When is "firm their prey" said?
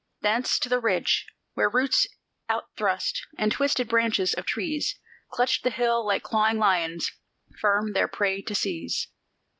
7.59-8.41